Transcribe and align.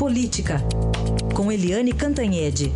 Política, 0.00 0.56
com 1.34 1.52
Eliane 1.52 1.92
Cantanhede. 1.92 2.72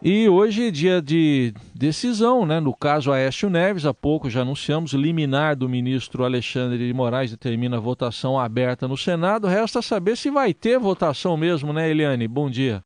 E 0.00 0.28
hoje 0.28 0.68
é 0.68 0.70
dia 0.70 1.02
de 1.02 1.52
decisão, 1.74 2.46
né? 2.46 2.60
No 2.60 2.72
caso 2.72 3.10
Aécio 3.10 3.50
Neves, 3.50 3.84
há 3.84 3.92
pouco 3.92 4.30
já 4.30 4.42
anunciamos, 4.42 4.92
liminar 4.92 5.56
do 5.56 5.68
ministro 5.68 6.22
Alexandre 6.22 6.78
de 6.78 6.94
Moraes 6.94 7.32
determina 7.32 7.78
a 7.78 7.80
votação 7.80 8.38
aberta 8.38 8.86
no 8.86 8.96
Senado. 8.96 9.48
Resta 9.48 9.82
saber 9.82 10.16
se 10.16 10.30
vai 10.30 10.54
ter 10.54 10.78
votação 10.78 11.36
mesmo, 11.36 11.72
né, 11.72 11.90
Eliane? 11.90 12.28
Bom 12.28 12.48
dia. 12.48 12.84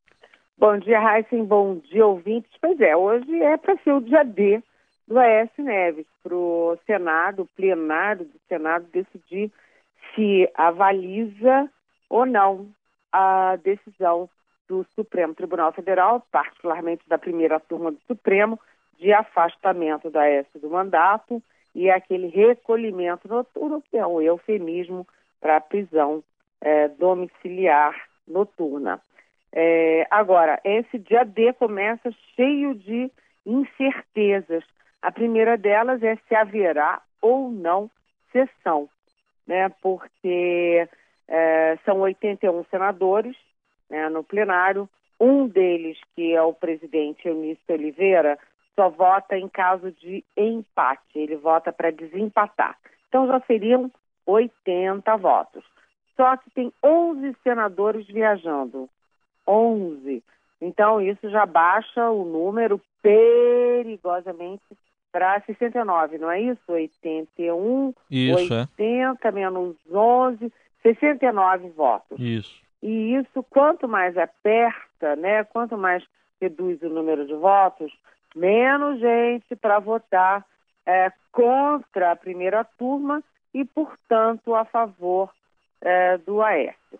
Bom 0.58 0.76
dia, 0.76 0.98
Heisen. 1.00 1.44
Bom 1.44 1.76
dia, 1.76 2.04
ouvintes. 2.04 2.50
Pois 2.60 2.80
é, 2.80 2.96
hoje 2.96 3.40
é 3.40 3.56
para 3.56 3.76
ser 3.76 3.92
o 3.92 4.00
dia 4.00 4.24
D 4.24 4.60
do 5.06 5.16
Aécio 5.16 5.62
Neves, 5.62 6.04
para 6.20 6.34
o 6.34 6.76
Senado, 6.84 7.42
o 7.42 7.46
plenário 7.46 8.24
do 8.24 8.40
Senado, 8.48 8.84
decidir 8.92 9.52
se 10.12 10.50
avaliza 10.56 11.70
ou 12.10 12.26
não 12.26 12.66
a 13.12 13.54
decisão 13.54 14.28
do 14.68 14.84
Supremo 14.96 15.32
Tribunal 15.32 15.72
Federal, 15.72 16.26
particularmente 16.32 17.08
da 17.08 17.18
primeira 17.18 17.60
turma 17.60 17.92
do 17.92 18.00
Supremo, 18.08 18.58
de 18.98 19.12
afastamento 19.12 20.10
da 20.10 20.26
S 20.26 20.58
do 20.58 20.68
mandato 20.68 21.40
e 21.72 21.88
aquele 21.88 22.26
recolhimento 22.26 23.28
noturno, 23.28 23.80
que 23.88 23.96
é 23.96 24.04
um 24.04 24.20
eufemismo 24.20 25.06
para 25.40 25.58
a 25.58 25.60
prisão 25.60 26.20
é, 26.60 26.88
domiciliar 26.88 27.94
noturna. 28.26 29.00
É, 29.52 30.06
agora, 30.10 30.60
esse 30.64 30.98
dia 30.98 31.24
D 31.24 31.52
começa 31.54 32.10
cheio 32.36 32.74
de 32.74 33.10
incertezas. 33.46 34.64
A 35.00 35.10
primeira 35.10 35.56
delas 35.56 36.02
é 36.02 36.16
se 36.28 36.34
haverá 36.34 37.00
ou 37.20 37.50
não 37.50 37.90
sessão, 38.32 38.88
né? 39.46 39.68
porque 39.80 40.88
é, 41.26 41.78
são 41.84 42.00
81 42.00 42.64
senadores, 42.70 43.36
né, 43.88 44.08
no 44.08 44.22
plenário. 44.22 44.88
Um 45.20 45.48
deles, 45.48 45.98
que 46.14 46.32
é 46.34 46.42
o 46.42 46.52
presidente 46.52 47.26
Eunício 47.26 47.74
Oliveira, 47.74 48.38
só 48.76 48.88
vota 48.88 49.36
em 49.36 49.48
caso 49.48 49.90
de 49.90 50.24
empate, 50.36 51.18
ele 51.18 51.36
vota 51.36 51.72
para 51.72 51.90
desempatar. 51.90 52.78
Então 53.08 53.26
já 53.26 53.40
seriam 53.40 53.90
80 54.24 55.16
votos. 55.16 55.64
Só 56.16 56.36
que 56.36 56.50
tem 56.50 56.72
11 56.84 57.36
senadores 57.42 58.06
viajando. 58.06 58.88
11. 59.48 60.22
Então 60.60 61.00
isso 61.00 61.30
já 61.30 61.46
baixa 61.46 62.10
o 62.10 62.24
número 62.24 62.80
perigosamente 63.02 64.62
para 65.10 65.40
69, 65.40 66.18
não 66.18 66.30
é 66.30 66.40
isso? 66.40 66.60
81, 66.68 67.94
isso, 68.10 68.54
80 68.54 69.28
é. 69.28 69.32
menos 69.32 69.76
11, 69.90 70.52
69 70.82 71.70
votos. 71.70 72.18
Isso. 72.20 72.60
E 72.82 73.14
isso, 73.14 73.42
quanto 73.50 73.88
mais 73.88 74.16
aperta, 74.16 75.16
né, 75.16 75.44
quanto 75.44 75.76
mais 75.76 76.04
reduz 76.40 76.80
o 76.82 76.88
número 76.88 77.26
de 77.26 77.34
votos, 77.34 77.92
menos 78.36 79.00
gente 79.00 79.56
para 79.56 79.78
votar 79.78 80.44
é, 80.86 81.10
contra 81.32 82.12
a 82.12 82.16
primeira 82.16 82.62
turma 82.64 83.22
e, 83.52 83.64
portanto, 83.64 84.54
a 84.54 84.64
favor 84.64 85.30
é, 85.80 86.18
do 86.18 86.40
Aécio. 86.42 86.98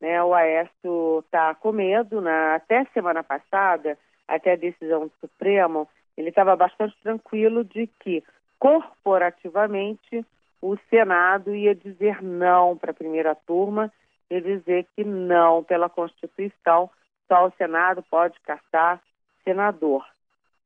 Né, 0.00 0.22
o 0.22 0.34
Aécio 0.34 1.20
está 1.24 1.54
com 1.54 1.72
medo, 1.72 2.20
né, 2.20 2.54
até 2.54 2.84
semana 2.92 3.22
passada, 3.22 3.96
até 4.28 4.52
a 4.52 4.56
decisão 4.56 5.06
do 5.06 5.12
Supremo, 5.20 5.88
ele 6.16 6.30
estava 6.30 6.56
bastante 6.56 6.96
tranquilo 7.02 7.64
de 7.64 7.86
que, 8.00 8.22
corporativamente, 8.58 10.24
o 10.60 10.76
Senado 10.90 11.54
ia 11.54 11.74
dizer 11.74 12.22
não 12.22 12.76
para 12.76 12.90
a 12.90 12.94
primeira 12.94 13.34
turma 13.34 13.92
e 14.30 14.40
dizer 14.40 14.86
que 14.96 15.04
não, 15.04 15.62
pela 15.62 15.88
Constituição, 15.88 16.90
só 17.28 17.46
o 17.46 17.52
Senado 17.52 18.02
pode 18.10 18.38
caçar 18.40 19.00
senador. 19.44 20.04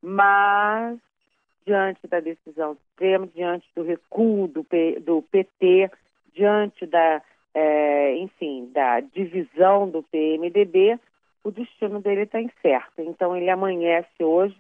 Mas, 0.01 0.99
diante 1.67 2.07
da 2.07 2.21
decisão 2.21 2.75
do 2.75 2.81
Supremo, 2.91 3.27
diante 3.27 3.69
do 3.75 3.83
recuo 3.83 4.49
do, 4.49 4.65
P, 4.65 5.01
do 5.01 5.23
PT, 5.23 5.91
diante 6.33 6.87
da, 6.87 7.21
é, 7.55 8.17
enfim, 8.17 8.71
da 8.73 9.01
divisão 9.01 9.89
do 9.89 10.03
PMDB, 10.03 10.99
o 11.43 11.51
destino 11.51 12.01
dele 12.01 12.23
está 12.23 12.41
incerto. 12.41 13.01
Então, 13.01 13.37
ele 13.37 13.51
amanhece 13.51 14.23
hoje 14.23 14.57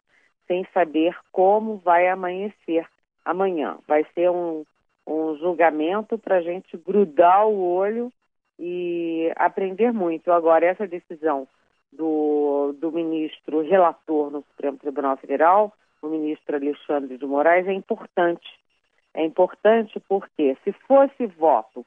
sem 0.47 0.67
saber 0.73 1.17
como 1.31 1.77
vai 1.77 2.09
amanhecer 2.09 2.87
amanhã. 3.25 3.78
Vai 3.87 4.05
ser 4.15 4.31
um, 4.31 4.65
um 5.06 5.37
julgamento 5.37 6.19
para 6.19 6.37
a 6.37 6.43
gente 6.43 6.77
grudar 6.77 7.47
o 7.47 7.61
olho 7.61 8.12
e 8.59 9.33
aprender 9.37 9.93
muito. 9.93 10.33
Agora, 10.33 10.67
essa 10.67 10.87
decisão 10.87 11.47
do, 11.93 12.75
do 12.78 12.91
ministro 12.91 13.62
relator 13.62 14.31
no 14.31 14.43
Supremo 14.43 14.78
Tribunal 14.78 15.17
Federal, 15.17 15.72
o 16.03 16.09
ministro 16.09 16.57
Alexandre 16.57 17.17
de 17.17 17.27
Moraes, 17.27 17.67
é 17.67 17.72
importante. 17.72 18.49
É 19.15 19.25
importante 19.25 20.01
porque, 20.09 20.57
se 20.65 20.72
fosse 20.72 21.27
voto 21.27 21.84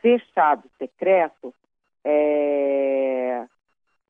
fechado, 0.00 0.68
secreto, 0.78 1.54
é, 2.04 3.46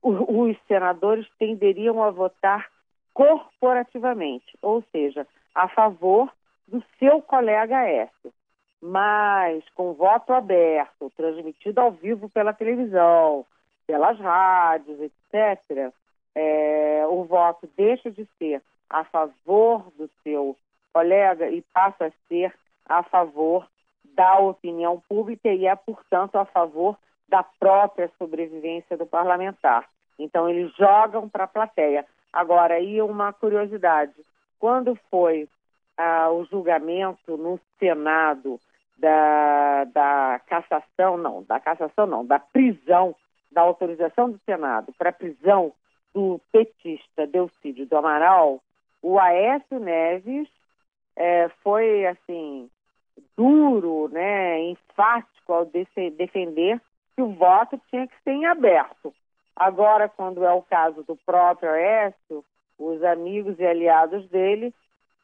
os 0.03 0.57
senadores 0.67 1.27
tenderiam 1.39 2.03
a 2.03 2.11
votar 2.11 2.69
corporativamente, 3.13 4.57
ou 4.63 4.83
seja, 4.93 5.27
a 5.55 5.69
favor 5.69 6.33
do 6.67 6.83
seu 6.99 7.21
colega 7.21 7.89
Écio 7.89 8.33
mas 8.81 9.63
com 9.75 9.93
voto 9.93 10.33
aberto, 10.33 11.13
transmitido 11.17 11.81
ao 11.81 11.93
vivo 11.93 12.29
pela 12.31 12.53
televisão, 12.53 13.45
pelas 13.87 14.19
rádios, 14.19 14.99
etc., 15.01 15.93
é, 16.35 17.05
o 17.09 17.25
voto 17.25 17.69
deixa 17.77 18.11
de 18.11 18.27
ser 18.39 18.63
a 18.89 19.05
favor 19.05 19.91
do 19.99 20.09
seu 20.23 20.57
colega 20.93 21.51
e 21.51 21.61
passa 21.73 22.07
a 22.07 22.13
ser 22.29 22.55
a 22.89 23.03
favor 23.03 23.69
da 24.15 24.39
opinião 24.39 25.03
pública 25.09 25.49
e 25.49 25.67
é, 25.67 25.75
portanto, 25.75 26.37
a 26.37 26.45
favor 26.45 26.97
da 27.29 27.43
própria 27.43 28.11
sobrevivência 28.19 28.97
do 28.97 29.07
parlamentar. 29.07 29.89
Então, 30.19 30.49
eles 30.49 30.75
jogam 30.77 31.29
para 31.29 31.45
a 31.45 31.49
plateia. 31.49 32.05
Agora, 32.33 32.75
aí 32.75 33.01
uma 33.01 33.33
curiosidade: 33.33 34.15
quando 34.59 34.99
foi 35.11 35.49
ah, 35.97 36.31
o 36.31 36.45
julgamento 36.45 37.37
no 37.37 37.59
Senado 37.79 38.61
da, 38.99 39.85
da 39.85 40.41
cassação, 40.47 41.17
não, 41.17 41.43
da 41.43 41.59
cassação 41.59 42.07
não, 42.07 42.25
da 42.25 42.39
prisão, 42.39 43.15
da 43.51 43.63
autorização 43.63 44.31
do 44.31 44.41
Senado 44.45 44.93
para 44.99 45.11
a 45.11 45.13
prisão 45.13 45.73
do 46.13 46.41
petista 46.53 47.27
Delcídio 47.27 47.87
do 47.87 47.97
Amaral, 47.97 48.61
o 49.03 49.19
Aécio 49.19 49.79
Neves 49.79 50.49
é, 51.17 51.49
foi, 51.63 52.07
assim, 52.07 52.69
duro, 53.37 54.09
né, 54.09 54.61
enfático 54.71 55.53
ao 55.53 55.65
defender 55.65 56.81
que 57.15 57.23
o 57.23 57.35
voto 57.35 57.81
tinha 57.89 58.07
que 58.07 58.15
ser 58.23 58.31
em 58.31 58.47
aberto. 58.47 59.13
Agora, 59.55 60.09
quando 60.09 60.45
é 60.45 60.53
o 60.53 60.63
caso 60.63 61.03
do 61.03 61.17
próprio 61.17 61.71
Aécio, 61.71 62.45
os 62.79 63.03
amigos 63.05 63.59
e 63.59 63.67
aliados 63.67 64.29
dele 64.31 64.73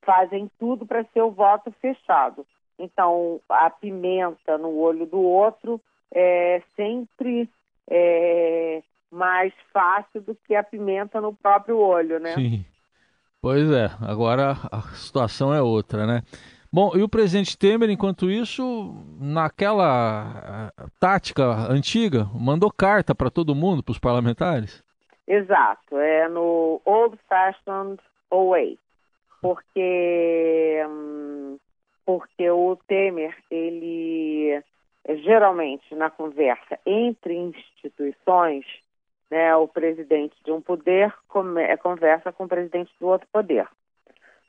fazem 0.03 0.51
tudo 0.59 0.87
para 0.87 1.05
ser 1.13 1.23
o 1.23 1.31
voto 1.31 1.73
fechado. 1.81 2.47
Então, 2.79 3.41
a 3.49 3.71
pimenta 3.71 4.59
no 4.59 4.77
olho 4.79 5.07
do 5.07 5.21
outro 5.21 5.81
é 6.13 6.63
sempre 6.77 7.49
é, 7.89 8.83
mais 9.11 9.53
fácil 9.73 10.21
do 10.21 10.35
que 10.35 10.55
a 10.55 10.63
pimenta 10.63 11.21
no 11.21 11.35
próprio 11.35 11.79
olho, 11.79 12.21
né? 12.21 12.35
Sim. 12.35 12.65
Pois 13.41 13.71
é, 13.71 13.91
agora 14.01 14.53
a 14.71 14.83
situação 14.95 15.55
é 15.55 15.63
outra, 15.63 16.07
né? 16.07 16.23
Bom, 16.77 16.93
e 16.95 17.03
o 17.03 17.09
presidente 17.09 17.57
Temer, 17.57 17.89
enquanto 17.89 18.31
isso, 18.31 18.95
naquela 19.19 20.71
eh, 20.77 20.85
tática 21.01 21.43
antiga, 21.71 22.27
mandou 22.35 22.71
carta 22.71 23.15
para 23.15 23.31
todo 23.31 23.55
mundo, 23.55 23.83
para 23.83 23.93
os 23.93 23.99
parlamentares? 23.99 24.85
Exato, 25.27 25.97
é 25.97 26.29
no 26.29 26.83
old-fashioned 26.85 27.99
way, 28.31 28.79
porque 29.41 30.85
hum, 30.87 31.57
porque 32.05 32.51
o 32.51 32.77
Temer, 32.87 33.35
ele 33.51 34.63
geralmente 35.25 35.95
na 35.95 36.11
conversa 36.11 36.79
entre 36.85 37.39
instituições, 37.39 38.67
né, 39.31 39.57
o 39.57 39.67
presidente 39.67 40.37
de 40.45 40.53
um 40.53 40.61
poder 40.61 41.11
come, 41.27 41.75
conversa 41.79 42.31
com 42.35 42.45
o 42.45 42.49
presidente 42.49 42.93
do 43.01 43.07
outro 43.07 43.27
poder. 43.33 43.67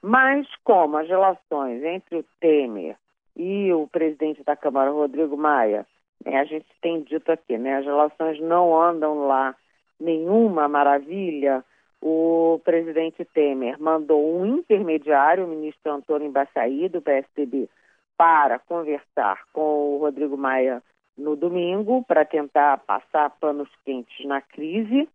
Mas 0.02 0.48
como 0.64 0.98
as 0.98 1.08
relações 1.08 1.84
entre 1.84 2.18
o 2.18 2.26
Temer 2.40 2.96
e 3.36 3.72
o 3.74 3.88
presidente 3.88 4.44
da 4.44 4.56
Câmara, 4.56 4.92
Rodrigo 4.92 5.38
Maia, 5.38 5.86
né, 6.24 6.40
a 6.40 6.44
gente 6.46 6.68
tem 6.82 7.02
dito 7.02 7.32
aqui, 7.32 7.58
né, 7.58 7.78
as 7.78 7.86
relações 7.86 8.40
não 8.40 8.80
andam 8.80 9.28
lá 9.28 9.56
nenhuma 10.00 10.68
maravilha, 10.68 11.64
o 12.02 12.62
presidente 12.64 13.26
Temer 13.26 13.80
mandou 13.82 14.40
um 14.40 14.46
intermediário, 14.46 15.46
o 15.46 15.48
ministro 15.48 15.92
Antônio 15.92 16.28
Embaçaí, 16.28 16.88
do 16.90 17.02
PSDB, 17.02 17.68
para 18.16 18.60
conversar 18.60 19.44
com 19.52 19.96
o 19.96 19.98
Rodrigo 20.00 20.38
Maia 20.38 20.82
no 21.18 21.36
domingo, 21.36 22.04
para 22.08 22.24
tentar 22.24 22.78
passar 22.80 23.32
panos 23.40 23.70
quentes 23.84 24.26
na 24.26 24.42
crise. 24.42 25.10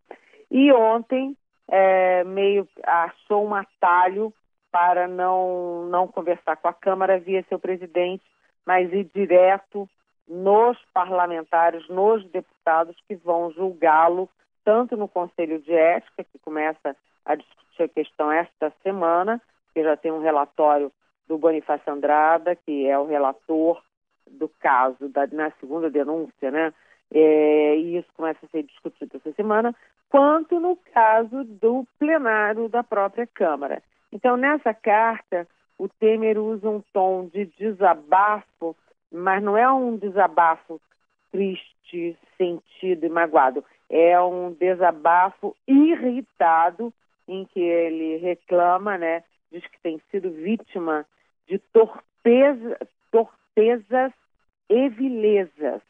E 0.51 0.71
ontem, 0.73 1.37
é, 1.69 2.23
meio 2.25 2.67
achou 2.83 3.45
um 3.45 3.55
atalho 3.55 4.33
para 4.73 5.07
não, 5.07 5.85
não 5.85 6.07
conversar 6.07 6.57
com 6.57 6.67
a 6.67 6.73
Câmara 6.73 7.19
via 7.19 7.45
seu 7.47 7.59
presidente, 7.59 8.23
mas 8.65 8.91
ir 8.91 9.07
direto 9.13 9.87
nos 10.27 10.79
parlamentares, 10.91 11.87
nos 11.87 12.27
deputados 12.31 12.95
que 13.07 13.15
vão 13.15 13.51
julgá-lo, 13.51 14.27
tanto 14.65 14.97
no 14.97 15.07
Conselho 15.07 15.59
de 15.59 15.71
Ética, 15.71 16.23
que 16.23 16.39
começa 16.39 16.95
a 17.23 17.35
discutir 17.35 17.83
a 17.83 17.87
questão 17.87 18.31
esta 18.31 18.73
semana, 18.81 19.39
que 19.75 19.83
já 19.83 19.95
tem 19.95 20.11
um 20.11 20.21
relatório 20.21 20.91
do 21.27 21.37
Bonifácio 21.37 21.93
Andrada, 21.93 22.55
que 22.55 22.87
é 22.87 22.97
o 22.97 23.05
relator 23.05 23.79
do 24.27 24.49
caso 24.49 25.07
da, 25.09 25.27
na 25.27 25.51
segunda 25.59 25.87
denúncia, 25.87 26.49
né? 26.49 26.73
É, 27.13 27.77
e 27.77 27.97
isso 27.97 28.09
começa 28.17 28.43
a 28.43 28.49
ser 28.49 28.63
discutido 28.63 29.17
essa 29.17 29.31
semana, 29.33 29.75
quanto 30.09 30.59
no 30.59 30.75
caso 30.75 31.43
do 31.43 31.85
plenário 31.99 32.67
da 32.69 32.83
própria 32.83 33.27
Câmara. 33.27 33.83
Então, 34.13 34.37
nessa 34.37 34.73
carta, 34.73 35.47
o 35.77 35.89
Temer 35.89 36.37
usa 36.37 36.69
um 36.69 36.81
tom 36.93 37.27
de 37.27 37.45
desabafo 37.57 38.75
mas 39.13 39.43
não 39.43 39.55
é 39.55 39.71
um 39.71 39.95
desabafo 39.95 40.81
triste, 41.31 42.17
sentido 42.35 43.05
e 43.05 43.09
magoado. 43.09 43.63
É 43.87 44.19
um 44.19 44.51
desabafo 44.51 45.55
irritado 45.67 46.91
em 47.27 47.45
que 47.45 47.59
ele 47.59 48.17
reclama, 48.17 48.97
né, 48.97 49.23
diz 49.51 49.65
que 49.67 49.79
tem 49.81 50.01
sido 50.09 50.31
vítima 50.31 51.05
de 51.47 51.59
torpeza, 51.59 52.77
torpezas 53.11 54.11
e 54.67 54.89
vilezas. 54.89 55.81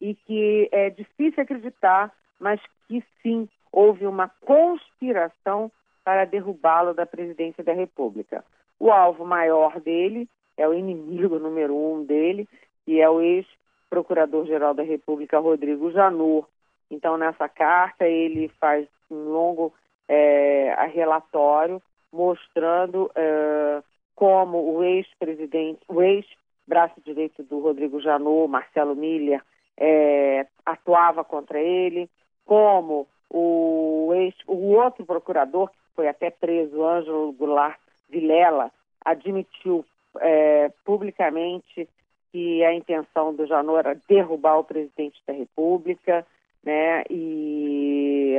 E 0.00 0.14
que 0.14 0.68
é 0.72 0.90
difícil 0.90 1.42
acreditar, 1.42 2.12
mas 2.40 2.60
que 2.88 3.04
sim, 3.22 3.48
houve 3.70 4.06
uma 4.06 4.28
conspiração 4.40 5.70
para 6.08 6.24
derrubá-lo 6.24 6.94
da 6.94 7.04
presidência 7.04 7.62
da 7.62 7.74
República. 7.74 8.42
O 8.80 8.90
alvo 8.90 9.26
maior 9.26 9.78
dele 9.78 10.26
é 10.56 10.66
o 10.66 10.72
inimigo 10.72 11.36
número 11.38 11.76
um 11.76 12.02
dele, 12.02 12.48
que 12.86 12.98
é 12.98 13.10
o 13.10 13.20
ex-procurador-geral 13.20 14.72
da 14.72 14.82
República, 14.82 15.38
Rodrigo 15.38 15.90
Janot. 15.90 16.46
Então, 16.90 17.18
nessa 17.18 17.46
carta, 17.46 18.08
ele 18.08 18.48
faz 18.58 18.88
um 19.10 19.28
longo 19.28 19.74
é, 20.08 20.74
relatório 20.94 21.82
mostrando 22.10 23.10
é, 23.14 23.82
como 24.14 24.76
o 24.76 24.82
ex-presidente, 24.82 25.80
o 25.86 26.00
ex-braço 26.00 26.98
direito 27.04 27.42
do 27.42 27.60
Rodrigo 27.60 28.00
Janot, 28.00 28.50
Marcelo 28.50 28.96
Miller, 28.96 29.42
é, 29.76 30.46
atuava 30.64 31.22
contra 31.22 31.60
ele, 31.60 32.08
como 32.46 33.06
o, 33.28 34.10
ex, 34.14 34.34
o 34.46 34.72
outro 34.72 35.04
procurador, 35.04 35.70
foi 35.98 36.06
até 36.06 36.30
preso, 36.30 36.84
Ângelo 36.84 37.32
Goulart 37.32 37.76
Vilela, 38.08 38.70
admitiu 39.04 39.84
é, 40.20 40.70
publicamente 40.84 41.88
que 42.30 42.62
a 42.62 42.72
intenção 42.72 43.34
do 43.34 43.44
Janot 43.48 43.80
era 43.80 44.00
derrubar 44.08 44.58
o 44.58 44.64
presidente 44.64 45.20
da 45.26 45.32
República, 45.32 46.24
né? 46.62 47.02
E, 47.10 48.36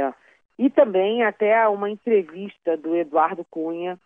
e 0.58 0.70
também 0.70 1.22
até 1.24 1.68
uma 1.68 1.90
entrevista 1.90 2.78
do 2.78 2.96
Eduardo 2.96 3.46
Cunha 3.52 4.00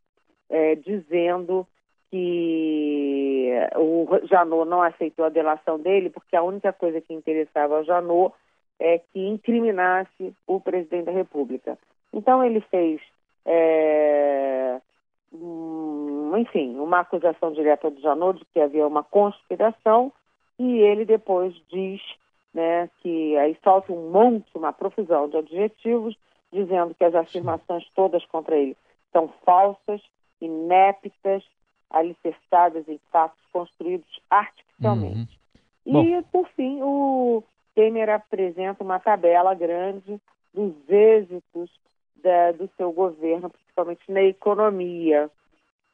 é, 0.50 0.74
dizendo 0.74 1.68
que 2.10 3.52
o 3.76 4.08
Janot 4.24 4.68
não 4.68 4.82
aceitou 4.82 5.26
a 5.26 5.30
delação 5.30 5.80
dele 5.80 6.10
porque 6.10 6.36
a 6.36 6.42
única 6.42 6.74
coisa 6.74 7.00
que 7.00 7.14
interessava 7.14 7.78
ao 7.78 7.84
Janot 7.84 8.34
é 8.80 8.98
que 8.98 9.20
incriminasse 9.20 10.34
o 10.48 10.60
presidente 10.60 11.06
da 11.06 11.12
República. 11.12 11.78
Então 12.12 12.44
ele 12.44 12.62
fez 12.62 13.00
é, 13.46 14.80
enfim, 16.38 16.78
uma 16.78 17.00
acusação 17.00 17.52
direta 17.52 17.90
do 17.90 18.02
Janot 18.02 18.40
de 18.40 18.46
que 18.46 18.60
havia 18.60 18.88
uma 18.88 19.04
conspiração 19.04 20.12
e 20.60 20.80
ele 20.80 21.06
depois 21.06 21.54
diz 21.70 22.02
né, 22.54 22.90
que 23.02 23.36
aí 23.38 23.58
solta 23.64 23.92
um 23.92 24.12
monte, 24.12 24.50
uma 24.56 24.72
profusão 24.72 25.28
de 25.28 25.38
adjetivos, 25.38 26.16
dizendo 26.52 26.94
que 26.94 27.04
as 27.04 27.16
afirmações 27.16 27.84
todas 27.96 28.24
contra 28.26 28.56
ele 28.56 28.78
são 29.12 29.28
falsas, 29.44 30.02
inéptas, 30.40 31.44
alicerçadas 31.90 32.88
em 32.88 33.00
fatos 33.12 33.40
construídos 33.52 34.20
artificialmente. 34.30 35.40
Uhum. 35.86 36.04
E, 36.04 36.22
por 36.24 36.48
fim, 36.50 36.80
o 36.82 37.44
Temer 37.76 38.10
apresenta 38.10 38.84
uma 38.84 39.00
tabela 39.00 39.54
grande 39.54 40.20
dos 40.54 40.74
êxitos 40.88 41.70
da, 42.24 42.52
do 42.54 42.70
seu 42.78 42.92
governo, 42.92 43.50
principalmente 43.50 44.12
na 44.12 44.24
economia 44.24 45.30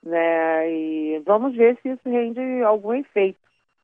né? 0.04 0.72
E 0.72 1.20
vamos 1.26 1.56
ver 1.56 1.78
se 1.82 1.90
isso 1.90 2.02
rende 2.06 2.40
algum 2.64 2.94
efeito. 2.94 3.40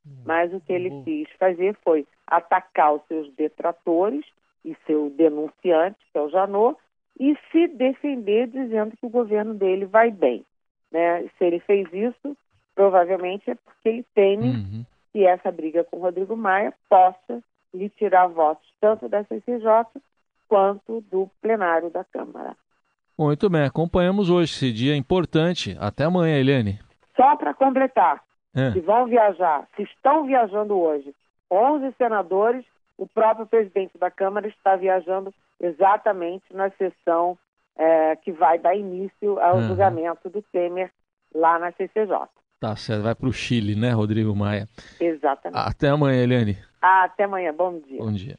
Hum, 0.06 0.22
Mas 0.24 0.52
o 0.52 0.60
que 0.60 0.72
ele 0.72 0.90
uhum. 0.90 1.04
quis 1.04 1.28
fazer 1.38 1.76
foi 1.84 2.06
atacar 2.26 2.94
os 2.94 3.02
seus 3.06 3.32
detratores 3.34 4.24
e 4.64 4.76
seu 4.86 5.10
denunciante, 5.10 5.98
que 6.12 6.18
é 6.18 6.20
o 6.20 6.30
Janot, 6.30 6.76
e 7.18 7.36
se 7.50 7.68
defender 7.68 8.48
dizendo 8.48 8.96
que 8.96 9.06
o 9.06 9.10
governo 9.10 9.54
dele 9.54 9.84
vai 9.86 10.10
bem. 10.10 10.44
Né? 10.90 11.28
Se 11.38 11.44
ele 11.44 11.60
fez 11.60 11.86
isso, 11.92 12.36
provavelmente 12.74 13.50
é 13.50 13.54
porque 13.54 13.88
ele 13.88 14.06
teme 14.14 14.48
uhum. 14.48 14.84
que 15.12 15.26
essa 15.26 15.50
briga 15.50 15.84
com 15.84 15.98
o 15.98 16.00
Rodrigo 16.00 16.36
Maia 16.36 16.74
possa 16.88 17.42
lhe 17.72 17.88
tirar 17.90 18.26
votos 18.26 18.66
tanto 18.80 19.08
da 19.08 19.24
CCJ 19.24 19.86
quanto 20.48 21.00
do 21.10 21.30
plenário 21.40 21.90
da 21.90 22.04
Câmara. 22.04 22.56
Muito 23.18 23.48
bem, 23.48 23.64
acompanhamos 23.64 24.28
hoje 24.28 24.52
esse 24.52 24.72
dia 24.72 24.96
importante. 24.96 25.76
Até 25.80 26.04
amanhã, 26.04 26.38
Eliane. 26.38 26.78
Só 27.16 27.34
para 27.36 27.54
completar, 27.54 28.22
é. 28.54 28.72
se 28.72 28.80
vão 28.80 29.06
viajar, 29.06 29.66
se 29.74 29.82
estão 29.84 30.26
viajando 30.26 30.78
hoje 30.78 31.14
11 31.50 31.94
senadores, 31.96 32.64
o 32.98 33.06
próprio 33.06 33.46
presidente 33.46 33.96
da 33.98 34.10
Câmara 34.10 34.48
está 34.48 34.76
viajando 34.76 35.32
exatamente 35.60 36.44
na 36.52 36.70
sessão 36.70 37.38
é, 37.76 38.16
que 38.16 38.32
vai 38.32 38.58
dar 38.58 38.74
início 38.74 39.38
ao 39.40 39.56
uhum. 39.56 39.68
julgamento 39.68 40.28
do 40.28 40.42
Temer 40.42 40.90
lá 41.34 41.58
na 41.58 41.72
CCJ. 41.72 42.28
Tá 42.58 42.74
certo, 42.74 43.02
vai 43.02 43.14
para 43.14 43.28
o 43.28 43.32
Chile, 43.32 43.74
né, 43.74 43.90
Rodrigo 43.90 44.34
Maia? 44.34 44.66
Exatamente. 44.98 45.58
Até 45.58 45.88
amanhã, 45.88 46.22
Eliane. 46.22 46.56
até 46.80 47.24
amanhã, 47.24 47.54
bom 47.54 47.78
dia. 47.80 47.98
Bom 47.98 48.12
dia. 48.12 48.38